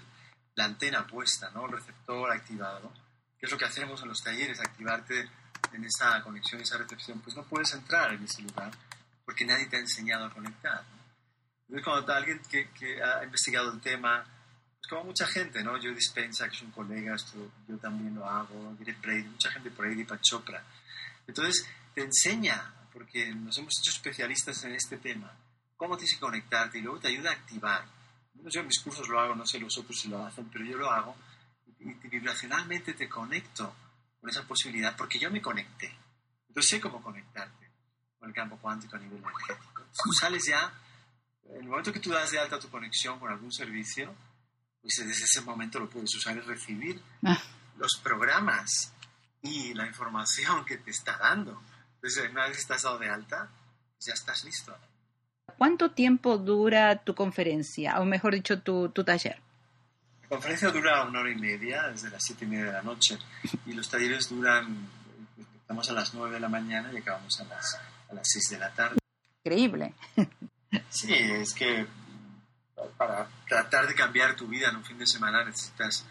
la 0.56 0.66
antena 0.66 1.08
puesta, 1.08 1.50
¿no? 1.52 1.66
el 1.66 1.72
receptor 1.72 2.32
activado, 2.32 2.92
que 3.40 3.46
es 3.46 3.52
lo 3.52 3.58
que 3.58 3.66
hacemos 3.66 4.02
en 4.02 4.10
los 4.10 4.22
talleres, 4.22 4.60
activarte 4.60 5.30
en 5.72 5.86
esa 5.86 6.22
conexión, 6.24 6.62
esa 6.62 6.78
recepción, 6.78 7.22
pues 7.22 7.36
no 7.36 7.44
puedes 7.44 7.72
entrar 7.74 8.14
en 8.14 8.24
ese 8.24 8.42
lugar 8.42 8.72
porque 9.24 9.46
nadie 9.46 9.68
te 9.68 9.78
ha 9.78 9.80
enseñado 9.80 10.26
a 10.26 10.34
conectar. 10.34 10.84
Entonces, 11.68 11.84
cuando 11.84 12.14
alguien 12.14 12.42
que, 12.50 12.70
que, 12.72 13.02
ha 13.02 13.24
investigado 13.24 13.72
el 13.74 13.82
tema, 13.82 14.24
pues 14.24 14.88
como 14.90 15.06
mucha 15.06 15.28
gente, 15.28 15.64
¿no? 15.64 15.78
Yo 15.78 15.94
Dispensa, 15.94 16.48
que 16.48 16.56
es 16.56 16.62
un 16.62 16.72
colega, 16.72 17.16
esto, 17.16 17.52
yo 17.68 17.78
también 17.78 18.16
lo 18.16 18.26
hago, 18.26 18.76
Direct 18.80 19.02
Brady, 19.02 19.24
mucha 19.24 19.52
gente 19.52 19.72
por 19.72 19.86
ahí, 19.86 19.96
Deepak 19.96 20.22
Chopra. 20.22 20.64
Entonces, 21.28 21.68
te 21.94 22.04
enseña 22.04 22.74
porque 22.94 23.34
nos 23.34 23.58
hemos 23.58 23.80
hecho 23.80 23.92
especialistas 23.92 24.64
en 24.64 24.74
este 24.74 24.98
tema. 24.98 25.32
¿Cómo 25.76 25.96
tienes 25.98 26.16
que 26.16 26.20
conectarte? 26.20 26.80
Y 26.80 26.82
luego 26.82 27.00
te 27.00 27.10
ayuda 27.10 27.30
a 27.30 27.34
activar. 27.34 27.86
Yo 28.34 28.62
en 28.62 28.68
mis 28.68 28.80
cursos 28.80 29.08
lo 29.08 29.20
hago, 29.20 29.36
no 29.36 29.46
sé 29.46 29.60
los 29.60 29.78
otros 29.78 30.00
si 30.00 30.08
lo 30.08 30.26
hacen, 30.26 30.50
pero 30.50 30.66
yo 30.66 30.78
lo 30.78 30.90
hago. 30.90 31.16
Y, 31.80 31.94
vibracionalmente 32.08 32.94
te 32.94 33.08
conecto 33.08 33.76
con 34.20 34.30
esa 34.30 34.44
posibilidad, 34.48 34.96
porque 34.96 35.20
yo 35.20 35.30
me 35.30 35.42
conecté. 35.42 35.96
Entonces 36.48 36.72
sé 36.72 36.82
cómo 36.82 37.02
conectarte 37.02 37.70
con 38.18 38.30
el 38.30 38.36
campo 38.36 38.58
cuántico 38.58 38.96
a 38.96 39.00
nivel 39.00 39.20
energético. 39.20 39.84
Tú 40.04 40.12
sales 40.14 40.44
ya, 40.48 40.74
el 41.56 41.63
momento 41.63 41.94
que 41.94 42.00
tú 42.00 42.12
das 42.12 42.32
de 42.32 42.39
alta 42.39 42.60
tu 42.60 42.70
conexión 42.70 43.20
con 43.20 43.32
algún 43.32 43.51
servicio, 43.51 44.13
pues 44.82 44.96
desde 45.06 45.24
ese 45.24 45.42
momento 45.42 45.80
lo 45.80 45.89
puedes 45.89 46.13
usar 46.16 46.36
y 46.38 46.42
recibir 46.42 47.01
ah. 47.24 47.42
los 47.77 48.00
programas 48.04 48.94
y 49.42 49.74
la 49.74 49.86
información 49.86 50.66
que 50.66 50.77
te 50.77 50.92
está 50.92 51.18
dando. 51.18 51.62
Entonces, 51.96 52.30
una 52.32 52.44
vez 52.44 52.54
que 52.54 52.62
estás 52.62 52.84
dado 52.84 52.98
de 53.00 53.10
alta, 53.10 53.50
ya 54.00 54.13
estás 54.13 54.44
listo. 54.44 54.75
¿Cuánto 55.58 55.92
tiempo 55.92 56.38
dura 56.38 57.04
tu 57.04 57.16
conferencia, 57.16 58.00
o 58.00 58.06
mejor 58.06 58.34
dicho, 58.34 58.62
tu, 58.62 58.89
tu 58.89 59.04
taller? 59.04 59.42
La 60.24 60.30
conferencia 60.30 60.70
dura 60.70 61.04
una 61.04 61.22
hora 61.22 61.32
y 61.32 61.36
media, 61.36 61.88
desde 61.88 62.10
las 62.10 62.24
siete 62.24 62.46
y 62.46 62.50
media 62.50 62.66
de 62.66 62.72
la 62.74 62.82
noche, 62.82 63.18
y 63.66 63.74
los 63.74 63.89
talleres 63.89 64.30
duran, 64.30 64.88
estamos 65.62 65.89
a 65.89 65.94
las 65.94 66.13
nueve 66.13 66.36
de 66.36 66.39
la 66.42 66.50
mañana 66.50 66.92
y 66.94 66.98
acabamos 66.98 67.39
a 67.39 67.46
las, 67.46 67.80
a 68.10 68.13
las 68.13 68.27
seis 68.30 68.50
de 68.50 68.60
la 68.60 68.74
tarde. 68.74 68.98
Increíble. 69.44 69.94
Sí, 70.90 71.14
es 71.14 71.54
que 71.54 71.86
para 72.98 73.28
tratar 73.48 73.88
de 73.88 73.96
cambiar 73.96 74.36
tu 74.36 74.48
vida 74.48 74.70
en 74.70 74.78
un 74.78 74.86
fin 74.86 74.98
de 74.98 75.08
semana 75.08 75.44
necesitas 75.44 76.06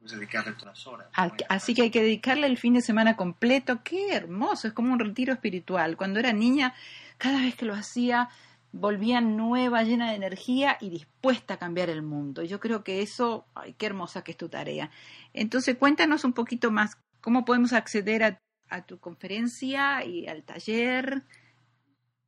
pues, 0.00 0.12
dedicarle 0.12 0.52
todas 0.52 0.86
horas. 0.86 1.08
Así 1.48 1.74
que 1.74 1.82
hay 1.82 1.90
que 1.90 2.02
dedicarle 2.02 2.46
el 2.46 2.58
fin 2.58 2.74
de 2.74 2.82
semana 2.82 3.16
completo. 3.16 3.82
Qué 3.82 4.14
hermoso, 4.14 4.68
es 4.68 4.74
como 4.74 4.92
un 4.92 4.98
retiro 4.98 5.32
espiritual. 5.32 5.96
Cuando 5.96 6.20
era 6.20 6.32
niña, 6.32 6.74
cada 7.18 7.40
vez 7.40 7.54
que 7.54 7.66
lo 7.66 7.74
hacía, 7.74 8.28
volvía 8.72 9.20
nueva, 9.20 9.82
llena 9.82 10.10
de 10.10 10.16
energía 10.16 10.78
y 10.80 10.90
dispuesta 10.90 11.54
a 11.54 11.58
cambiar 11.58 11.90
el 11.90 12.02
mundo. 12.02 12.42
Yo 12.42 12.58
creo 12.58 12.82
que 12.82 13.02
eso, 13.02 13.46
ay, 13.54 13.74
qué 13.74 13.86
hermosa 13.86 14.24
que 14.24 14.32
es 14.32 14.36
tu 14.36 14.48
tarea. 14.48 14.90
Entonces, 15.34 15.76
cuéntanos 15.76 16.24
un 16.24 16.32
poquito 16.32 16.70
más, 16.70 16.96
¿cómo 17.20 17.44
podemos 17.44 17.72
acceder 17.72 18.24
a, 18.24 18.40
a 18.70 18.82
tu 18.86 18.98
conferencia 18.98 20.04
y 20.04 20.26
al 20.26 20.42
taller? 20.42 21.22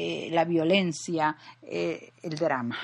eh, 0.00 0.28
la 0.30 0.44
violencia, 0.44 1.36
eh, 1.62 2.12
el 2.22 2.36
drama. 2.36 2.78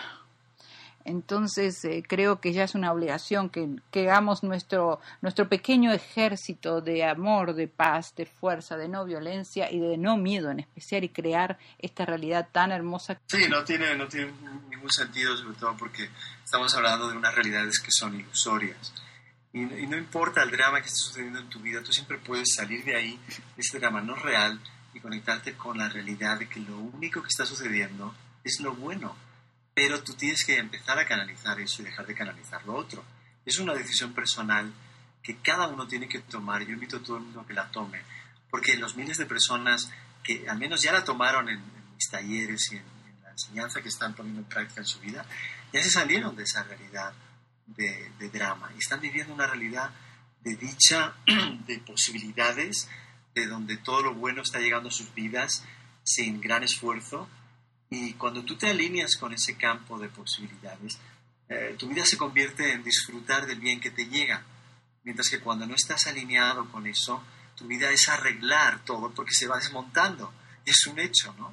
Entonces 1.04 1.84
eh, 1.84 2.02
creo 2.04 2.40
que 2.40 2.52
ya 2.52 2.64
es 2.64 2.74
una 2.74 2.90
obligación 2.90 3.50
que, 3.50 3.68
que, 3.92 4.10
hagamos 4.10 4.42
nuestro, 4.42 5.00
nuestro 5.20 5.48
pequeño 5.48 5.92
ejército 5.92 6.80
de 6.80 7.04
amor, 7.04 7.54
de 7.54 7.68
paz, 7.68 8.14
de 8.16 8.26
fuerza, 8.26 8.76
de 8.76 8.88
no 8.88 9.04
violencia 9.04 9.70
y 9.70 9.78
de 9.78 9.96
no 9.96 10.16
miedo 10.16 10.50
en 10.50 10.58
especial 10.60 11.04
y 11.04 11.10
crear 11.10 11.56
esta 11.78 12.04
realidad 12.04 12.48
tan 12.50 12.72
hermosa. 12.72 13.20
Sí, 13.26 13.46
no 13.48 13.62
tiene, 13.62 13.94
no 13.94 14.08
tiene 14.08 14.32
ningún 14.70 14.90
sentido, 14.90 15.36
sobre 15.36 15.56
todo 15.56 15.76
porque 15.76 16.08
estamos 16.42 16.74
hablando 16.74 17.08
de 17.08 17.16
unas 17.16 17.34
realidades 17.34 17.78
que 17.78 17.90
son 17.90 18.18
ilusorias. 18.18 18.92
Y, 19.52 19.60
no 19.60 19.96
importa 19.96 20.42
el 20.42 20.50
drama 20.50 20.80
que 20.80 20.88
esté 20.88 20.98
sucediendo 20.98 21.38
en 21.38 21.48
tu 21.48 21.60
vida, 21.60 21.80
tú 21.80 21.92
siempre 21.92 22.18
puedes 22.18 22.54
salir 22.56 22.82
de 22.84 22.96
ahí, 22.96 23.20
ese 23.56 23.78
drama 23.78 24.00
no 24.00 24.16
real, 24.16 24.58
y 24.94 25.00
conectarte 25.00 25.54
con 25.54 25.76
la 25.76 25.88
realidad 25.88 26.38
de 26.38 26.48
que 26.48 26.60
lo 26.60 26.78
único 26.78 27.20
que 27.20 27.28
está 27.28 27.44
sucediendo 27.44 28.14
es 28.42 28.60
lo 28.60 28.74
bueno 28.74 29.14
pero 29.74 30.02
tú 30.02 30.14
tienes 30.14 30.44
que 30.44 30.56
empezar 30.56 30.98
a 30.98 31.06
canalizar 31.06 31.60
eso 31.60 31.82
y 31.82 31.86
dejar 31.86 32.06
de 32.06 32.14
canalizar 32.14 32.64
lo 32.64 32.74
otro. 32.76 33.04
Es 33.44 33.58
una 33.58 33.74
decisión 33.74 34.14
personal 34.14 34.72
que 35.22 35.38
cada 35.38 35.66
uno 35.66 35.88
tiene 35.88 36.08
que 36.08 36.20
tomar. 36.20 36.62
Yo 36.62 36.72
invito 36.72 36.98
a 36.98 37.02
todo 37.02 37.16
el 37.16 37.24
mundo 37.24 37.40
a 37.40 37.46
que 37.46 37.54
la 37.54 37.70
tome, 37.70 38.00
porque 38.50 38.76
los 38.76 38.96
miles 38.96 39.18
de 39.18 39.26
personas 39.26 39.90
que 40.22 40.48
al 40.48 40.58
menos 40.58 40.80
ya 40.80 40.92
la 40.92 41.04
tomaron 41.04 41.48
en, 41.48 41.60
mis 41.94 42.08
talleres 42.08 42.72
y 42.72 42.76
en, 42.76 42.84
la 43.22 43.30
enseñanza 43.30 43.82
que 43.82 43.88
están 43.88 44.14
poniendo 44.14 44.40
en 44.40 44.46
práctica 44.46 44.80
en 44.80 44.86
su 44.86 45.00
vida, 45.00 45.26
ya 45.72 45.82
se 45.82 45.90
salieron 45.90 46.36
de 46.36 46.44
esa 46.44 46.62
realidad 46.62 47.12
de 47.66 48.30
drama 48.32 48.70
y 48.76 48.78
están 48.78 49.00
viviendo 49.00 49.34
una 49.34 49.46
realidad 49.46 49.90
de 50.40 50.56
dicha, 50.56 51.14
de 51.66 51.78
posibilidades, 51.78 52.88
de 53.34 53.46
donde 53.46 53.76
todo 53.76 54.02
lo 54.02 54.14
bueno 54.14 54.42
está 54.42 54.60
llegando 54.60 54.88
a 54.88 54.92
sus 54.92 55.12
vidas 55.14 55.64
sin 56.02 56.40
gran 56.40 56.62
esfuerzo 56.62 57.28
y 57.90 58.14
cuando 58.14 58.44
tú 58.44 58.56
te 58.56 58.68
alineas 58.68 59.16
con 59.16 59.32
ese 59.32 59.56
campo 59.56 59.98
de 59.98 60.08
posibilidades, 60.08 60.98
eh, 61.48 61.74
tu 61.78 61.88
vida 61.88 62.04
se 62.04 62.16
convierte 62.16 62.72
en 62.72 62.82
disfrutar 62.82 63.46
del 63.46 63.60
bien 63.60 63.80
que 63.80 63.90
te 63.90 64.06
llega. 64.06 64.42
Mientras 65.04 65.28
que 65.28 65.40
cuando 65.40 65.66
no 65.66 65.74
estás 65.74 66.06
alineado 66.06 66.68
con 66.70 66.86
eso, 66.86 67.22
tu 67.54 67.66
vida 67.66 67.90
es 67.90 68.08
arreglar 68.08 68.84
todo 68.84 69.12
porque 69.12 69.32
se 69.32 69.46
va 69.46 69.58
desmontando. 69.58 70.32
Es 70.64 70.86
un 70.86 70.98
hecho, 70.98 71.34
¿no? 71.38 71.52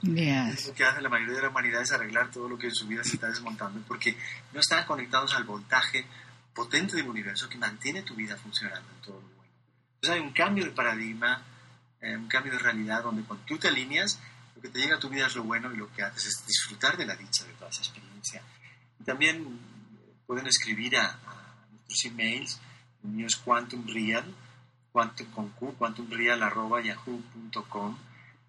Es 0.49 0.67
lo 0.67 0.73
que 0.73 0.85
hace 0.85 1.01
la 1.01 1.09
mayoría 1.09 1.35
de 1.35 1.41
la 1.41 1.49
humanidad 1.49 1.81
es 1.81 1.91
arreglar 1.91 2.31
todo 2.31 2.47
lo 2.47 2.57
que 2.57 2.67
en 2.67 2.75
su 2.75 2.87
vida 2.87 3.03
se 3.03 3.15
está 3.15 3.27
desmontando 3.27 3.81
porque 3.85 4.15
no 4.53 4.61
están 4.61 4.85
conectados 4.85 5.35
al 5.35 5.43
voltaje 5.43 6.05
potente 6.53 6.95
del 6.95 7.09
universo 7.09 7.49
que 7.49 7.57
mantiene 7.57 8.03
tu 8.03 8.15
vida 8.15 8.37
funcionando 8.37 8.89
en 8.89 9.01
todo 9.01 9.15
lo 9.15 9.27
bueno. 9.27 9.51
Entonces 9.95 10.15
hay 10.15 10.25
un 10.25 10.33
cambio 10.33 10.63
de 10.63 10.71
paradigma, 10.71 11.43
eh, 12.01 12.17
un 12.17 12.27
cambio 12.27 12.51
de 12.51 12.59
realidad 12.59 13.03
donde 13.03 13.23
cuando 13.23 13.45
tú 13.45 13.57
te 13.57 13.67
alineas, 13.67 14.19
lo 14.55 14.61
que 14.61 14.69
te 14.69 14.79
llega 14.79 14.95
a 14.95 14.99
tu 14.99 15.09
vida 15.09 15.27
es 15.27 15.35
lo 15.35 15.43
bueno 15.43 15.71
y 15.71 15.77
lo 15.77 15.93
que 15.93 16.01
haces 16.01 16.25
es 16.25 16.43
disfrutar 16.47 16.97
de 16.97 17.05
la 17.05 17.15
dicha 17.15 17.45
de 17.45 17.53
toda 17.53 17.69
esa 17.69 17.81
experiencia. 17.81 18.41
Y 18.99 19.03
también 19.03 19.59
pueden 20.25 20.47
escribir 20.47 20.97
a, 20.97 21.19
nuestros 21.71 22.05
emails, 22.05 22.59
el 23.03 23.11
mío 23.11 23.27
es 23.27 23.35
quantumreal, 23.35 24.25
quantum, 24.91 25.27
con 25.27 25.49
Q, 25.49 25.75
quantumreal.yahoo.com 25.77 27.97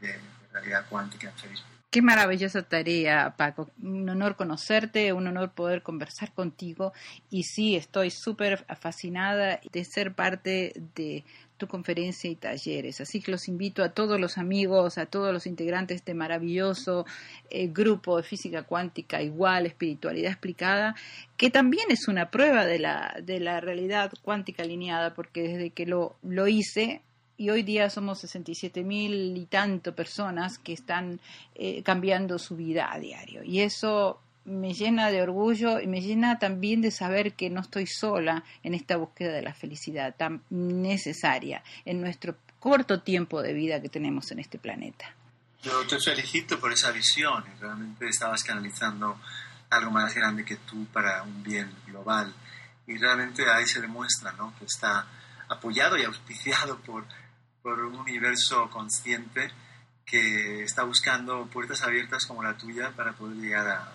de, 0.00 0.18
realidad 0.52 0.86
cuántica 0.88 1.28
en 1.28 1.34
Facebook. 1.36 1.75
Qué 1.90 2.02
maravillosa 2.02 2.62
tarea, 2.62 3.34
Paco. 3.38 3.70
Un 3.82 4.08
honor 4.08 4.36
conocerte, 4.36 5.12
un 5.12 5.28
honor 5.28 5.52
poder 5.52 5.82
conversar 5.82 6.32
contigo. 6.34 6.92
Y 7.30 7.44
sí, 7.44 7.76
estoy 7.76 8.10
súper 8.10 8.66
fascinada 8.78 9.60
de 9.72 9.84
ser 9.84 10.14
parte 10.14 10.72
de 10.94 11.24
tu 11.56 11.66
conferencia 11.66 12.30
y 12.30 12.36
talleres. 12.36 13.00
Así 13.00 13.20
que 13.20 13.30
los 13.30 13.48
invito 13.48 13.82
a 13.82 13.90
todos 13.90 14.20
los 14.20 14.36
amigos, 14.36 14.98
a 14.98 15.06
todos 15.06 15.32
los 15.32 15.46
integrantes 15.46 15.94
de 15.94 15.98
este 15.98 16.14
maravilloso 16.14 17.06
eh, 17.50 17.68
grupo 17.68 18.18
de 18.18 18.24
física 18.24 18.64
cuántica 18.64 19.22
igual, 19.22 19.64
espiritualidad 19.64 20.32
explicada, 20.32 20.94
que 21.36 21.50
también 21.50 21.86
es 21.90 22.08
una 22.08 22.30
prueba 22.30 22.66
de 22.66 22.78
la, 22.78 23.16
de 23.22 23.40
la 23.40 23.60
realidad 23.60 24.12
cuántica 24.22 24.64
alineada, 24.64 25.14
porque 25.14 25.42
desde 25.42 25.70
que 25.70 25.86
lo, 25.86 26.16
lo 26.22 26.46
hice, 26.46 27.00
y 27.38 27.50
hoy 27.50 27.62
día 27.62 27.90
somos 27.90 28.20
67 28.20 28.82
mil 28.82 29.36
y 29.36 29.46
tanto 29.46 29.94
personas 29.94 30.58
que 30.58 30.72
están 30.72 31.20
eh, 31.54 31.82
cambiando 31.82 32.38
su 32.38 32.56
vida 32.56 32.92
a 32.92 32.98
diario. 32.98 33.42
Y 33.42 33.60
eso 33.60 34.20
me 34.46 34.72
llena 34.74 35.10
de 35.10 35.22
orgullo 35.22 35.80
y 35.80 35.86
me 35.86 36.00
llena 36.00 36.38
también 36.38 36.80
de 36.80 36.90
saber 36.90 37.34
que 37.34 37.50
no 37.50 37.60
estoy 37.60 37.86
sola 37.86 38.44
en 38.62 38.74
esta 38.74 38.96
búsqueda 38.96 39.32
de 39.32 39.42
la 39.42 39.52
felicidad 39.52 40.14
tan 40.16 40.42
necesaria 40.50 41.62
en 41.84 42.00
nuestro 42.00 42.36
corto 42.60 43.00
tiempo 43.00 43.42
de 43.42 43.52
vida 43.52 43.82
que 43.82 43.88
tenemos 43.88 44.30
en 44.30 44.38
este 44.38 44.58
planeta. 44.58 45.14
Yo 45.62 45.84
te 45.86 45.98
felicito 45.98 46.60
por 46.60 46.72
esa 46.72 46.92
visión. 46.92 47.44
Realmente 47.60 48.08
estabas 48.08 48.44
canalizando 48.44 49.20
algo 49.70 49.90
más 49.90 50.14
grande 50.14 50.44
que 50.44 50.56
tú 50.56 50.86
para 50.86 51.22
un 51.24 51.42
bien 51.42 51.70
global. 51.86 52.32
Y 52.86 52.96
realmente 52.98 53.50
ahí 53.50 53.66
se 53.66 53.80
demuestra 53.80 54.32
¿no? 54.32 54.54
que 54.58 54.64
está 54.64 55.06
apoyado 55.48 55.98
y 55.98 56.04
auspiciado 56.04 56.78
por, 56.78 57.04
por 57.66 57.80
un 57.80 57.96
universo 57.96 58.70
consciente 58.70 59.50
que 60.04 60.62
está 60.62 60.84
buscando 60.84 61.46
puertas 61.46 61.82
abiertas 61.82 62.24
como 62.24 62.40
la 62.40 62.56
tuya 62.56 62.92
para 62.94 63.12
poder 63.14 63.38
llegar 63.38 63.66
a, 63.66 63.92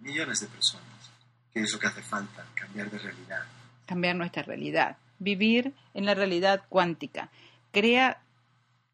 millones 0.00 0.40
de 0.40 0.46
personas, 0.46 1.12
que 1.52 1.60
es 1.60 1.70
lo 1.70 1.78
que 1.78 1.88
hace 1.88 2.00
falta, 2.00 2.46
cambiar 2.54 2.90
de 2.90 2.96
realidad. 2.96 3.44
Cambiar 3.84 4.16
nuestra 4.16 4.42
realidad, 4.42 4.96
vivir 5.18 5.74
en 5.92 6.06
la 6.06 6.14
realidad 6.14 6.62
cuántica. 6.70 7.28
Crea 7.72 8.22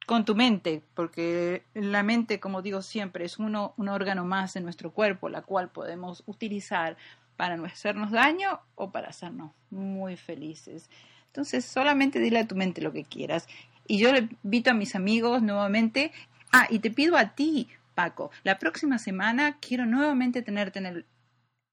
con 0.06 0.24
tu 0.24 0.34
mente, 0.34 0.82
porque 0.94 1.62
la 1.74 2.02
mente, 2.02 2.40
como 2.40 2.62
digo 2.62 2.82
siempre, 2.82 3.26
es 3.26 3.38
uno, 3.38 3.74
un 3.76 3.88
órgano 3.88 4.24
más 4.24 4.56
en 4.56 4.64
nuestro 4.64 4.90
cuerpo, 4.90 5.28
la 5.28 5.42
cual 5.42 5.70
podemos 5.70 6.24
utilizar 6.26 6.96
para 7.36 7.56
no 7.56 7.64
hacernos 7.66 8.10
daño 8.10 8.58
o 8.74 8.90
para 8.90 9.10
hacernos 9.10 9.52
muy 9.70 10.16
felices. 10.16 10.90
Entonces, 11.28 11.64
solamente 11.64 12.18
dile 12.18 12.40
a 12.40 12.48
tu 12.48 12.56
mente 12.56 12.80
lo 12.80 12.92
que 12.92 13.04
quieras. 13.04 13.46
Y 13.88 13.98
yo 13.98 14.12
le 14.12 14.28
invito 14.42 14.70
a 14.70 14.74
mis 14.74 14.94
amigos 14.94 15.42
nuevamente. 15.42 16.12
Ah, 16.52 16.66
y 16.70 16.78
te 16.78 16.90
pido 16.90 17.16
a 17.16 17.34
ti, 17.34 17.68
Paco, 17.94 18.30
la 18.44 18.58
próxima 18.58 18.98
semana 18.98 19.58
quiero 19.58 19.86
nuevamente 19.86 20.42
tenerte 20.42 20.78
en, 20.78 20.86
el, 20.86 21.06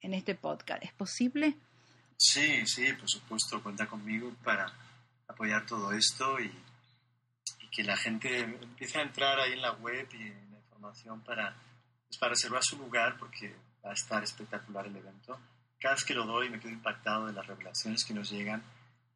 en 0.01 0.13
este 0.13 0.35
podcast. 0.35 0.83
¿Es 0.83 0.93
posible? 0.93 1.55
Sí, 2.17 2.65
sí, 2.65 2.93
por 2.93 3.09
supuesto, 3.09 3.61
cuenta 3.61 3.87
conmigo 3.87 4.33
para 4.43 4.71
apoyar 5.27 5.65
todo 5.65 5.91
esto 5.91 6.39
y, 6.39 6.51
que 7.71 7.83
la 7.83 7.97
gente 7.97 8.41
empiece 8.41 8.99
a 8.99 9.01
entrar 9.01 9.39
ahí 9.39 9.53
en 9.53 9.61
la 9.63 9.71
web 9.71 10.07
y 10.13 10.27
en 10.27 10.51
la 10.51 10.59
información 10.59 11.21
para, 11.21 11.55
pues, 12.07 12.19
para 12.19 12.29
reservar 12.29 12.61
su 12.63 12.77
lugar 12.77 13.17
porque 13.17 13.55
va 13.83 13.89
a 13.89 13.93
estar 13.93 14.23
espectacular 14.23 14.85
el 14.85 14.95
evento. 14.95 15.39
Cada 15.79 15.95
vez 15.95 16.03
que 16.03 16.13
lo 16.13 16.23
doy 16.27 16.51
me 16.51 16.59
quedo 16.59 16.71
impactado 16.71 17.25
de 17.25 17.33
las 17.33 17.47
revelaciones 17.47 18.05
que 18.05 18.13
nos 18.13 18.29
llegan 18.29 18.61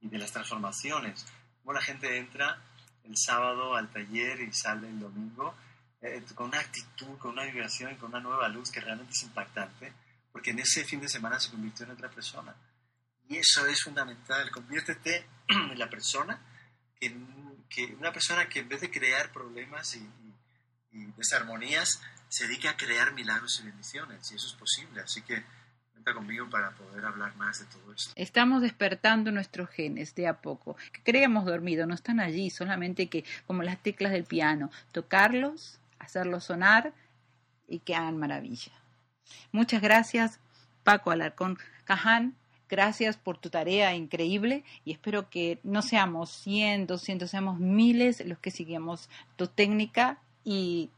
y 0.01 0.10
de 0.10 0.17
las 0.17 0.31
transformaciones. 0.31 1.23
Cómo 1.62 1.73
la 1.73 1.81
gente 1.81 2.17
entra 2.17 2.60
el 3.08 3.17
sábado 3.17 3.76
al 3.76 3.89
taller 3.91 4.41
y 4.41 4.54
sale 4.54 4.89
el 4.89 5.00
domingo 5.00 5.56
eh, 6.02 6.24
con 6.36 6.48
una 6.50 6.60
actitud, 6.60 7.17
con 7.17 7.32
una 7.32 7.46
vibración 7.46 7.91
y 7.91 7.96
con 7.96 8.10
una 8.10 8.20
nueva 8.20 8.48
luz 8.50 8.70
que 8.70 8.82
realmente 8.82 9.13
es 9.13 9.24
impactante, 9.24 9.93
porque 10.32 10.52
en 10.52 10.60
ese 10.60 10.86
fin 10.86 11.02
de 11.02 11.10
semana 11.10 11.39
se 11.39 11.50
convirtió 11.50 11.86
en 11.86 11.91
otra 11.91 12.10
persona. 12.10 12.56
Y 13.28 13.38
eso 13.38 13.65
es 13.65 13.82
fundamental, 13.84 14.52
conviértete 14.52 15.28
en 15.48 15.80
la 15.80 15.89
persona, 15.89 16.39
que, 17.00 17.15
una 18.00 18.13
persona 18.13 18.48
que 18.48 18.60
en 18.60 18.70
vez 18.70 18.82
de 18.82 18.91
crear 18.91 19.32
problemas 19.32 19.96
y, 19.96 20.10
y, 20.91 21.06
desarmonías, 21.17 22.00
se 22.30 22.48
dedica 22.48 22.72
a 22.72 22.78
crear 22.78 23.13
milagros 23.13 23.60
y 23.60 23.65
bendiciones, 23.65 24.32
y 24.32 24.36
eso 24.36 24.48
es 24.48 24.54
posible. 24.54 25.02
Así 25.02 25.22
que 25.24 25.43
conmigo 26.13 26.50
para 26.50 26.72
poder 26.72 27.06
hablar 27.06 27.36
más 27.36 27.60
de 27.60 27.65
todo 27.65 27.93
esto. 27.93 28.12
Estamos 28.15 28.62
despertando 28.62 29.32
nuestros 29.32 29.70
genes 29.70 30.15
de 30.15 30.28
a 30.28 30.41
poco, 30.41 30.78
que 30.91 31.02
creíamos 31.04 31.46
dormido, 31.46 31.86
no 31.86 31.93
están 31.93 32.20
allí, 32.20 32.50
solamente 32.50 33.08
que 33.08 33.24
como 33.46 33.63
las 33.63 33.82
teclas 33.82 34.12
del 34.12 34.24
piano, 34.24 34.72
tocarlos 34.91 35.80
hacerlo 36.00 36.39
sonar 36.39 36.93
y 37.67 37.80
que 37.80 37.96
hagan 37.96 38.17
maravilla. 38.17 38.72
Muchas 39.52 39.82
gracias, 39.82 40.39
Paco 40.84 41.12
Alarcón 41.12 41.58
Caján. 41.84 42.36
Gracias 42.70 43.15
por 43.15 43.38
tu 43.38 43.50
tarea 43.50 43.96
increíble 43.96 44.65
y 44.84 44.91
espero 44.91 45.30
que 45.30 45.60
no 45.63 45.82
seamos 45.82 46.32
100, 46.32 46.88
200, 46.88 47.30
seamos 47.30 47.60
miles 47.60 48.26
los 48.26 48.39
que 48.39 48.52
sigamos 48.52 49.10
tu 49.38 49.48
técnica 49.48 50.17
y 50.43 50.89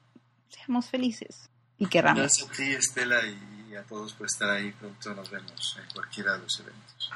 seamos 0.49 0.89
felices 0.89 1.49
y 1.77 1.85
querramos. 1.85 2.21
Gracias 2.21 2.49
a 2.49 2.51
ti, 2.51 2.71
Estela, 2.71 3.17
y 3.27 3.58
y 3.69 3.75
a 3.75 3.83
todos 3.83 4.13
por 4.13 4.27
estar 4.27 4.49
ahí. 4.49 4.71
Pronto 4.71 5.13
nos 5.13 5.29
vemos 5.29 5.77
en 5.79 5.93
cualquiera 5.93 6.33
de 6.33 6.39
los 6.39 6.59
eventos. 6.59 7.11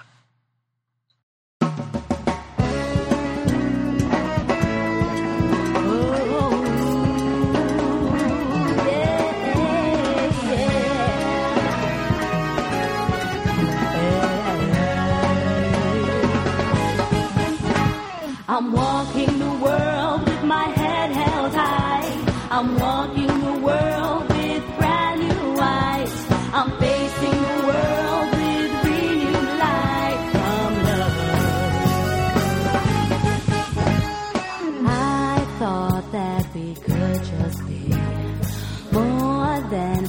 Walking 18.72 18.93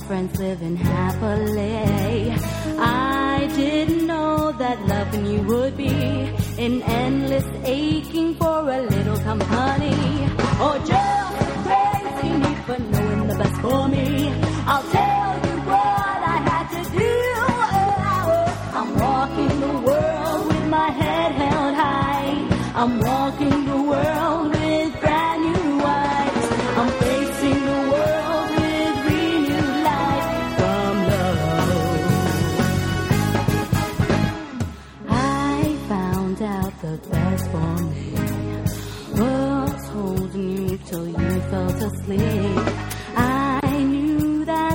friends 0.07 0.39
living 0.39 0.77
happily. 0.77 2.31
I 2.79 3.51
didn't 3.55 4.07
know 4.07 4.53
that 4.53 4.87
loving 4.87 5.27
you 5.27 5.43
would 5.43 5.77
be 5.77 5.89
an 5.89 6.83
endless 6.83 7.47
aching 7.65 8.35
for 8.35 8.71
a 8.71 8.83
little 8.83 9.19
company. 9.19 10.29
Or 10.61 10.79
just 10.91 11.37
crazy 11.65 12.31
need 12.43 12.59
for 12.67 12.79
knowing 12.79 13.29
the 13.29 13.35
best 13.39 13.61
for 13.63 13.89
me. 13.89 14.44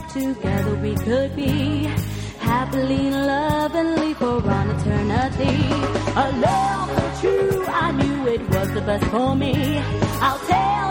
Together 0.10 0.76
we 0.76 0.96
could 0.96 1.36
be 1.36 1.88
happily 2.40 3.12
live 3.12 3.72
for 4.16 4.42
an 4.50 4.70
eternity. 4.72 5.58
A 6.16 6.32
love 6.46 6.90
so 6.98 7.22
true, 7.22 7.66
I 7.68 7.92
knew 7.92 8.28
it 8.28 8.42
was 8.50 8.74
the 8.74 8.82
best 8.82 9.06
for 9.06 9.36
me. 9.36 9.78
I'll 10.22 10.40
tell 10.48 10.89